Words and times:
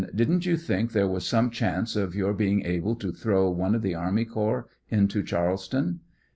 Didn't 0.15 0.47
you 0.47 0.57
think 0.57 0.93
there 0.93 1.07
was 1.07 1.27
some 1.27 1.51
chance 1.51 1.95
of 1.95 2.15
your 2.15 2.33
being 2.33 2.63
able 2.65 2.95
to 2.95 3.11
throw 3.11 3.51
one 3.51 3.75
of 3.75 3.83
the 3.83 3.93
army 3.93 4.25
corps 4.25 4.67
into 4.89 5.21
Charles 5.21 5.67
ton? 5.67 5.99